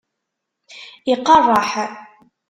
[1.13, 1.71] Iqeṛṛeḥ!